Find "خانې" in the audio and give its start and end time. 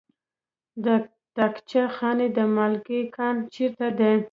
1.95-2.27